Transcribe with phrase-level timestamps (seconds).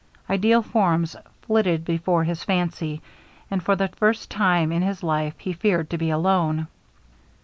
[0.27, 3.03] Ideal forms flitted before his fancy,
[3.51, 6.65] and for the first time in his life he feared to be alone.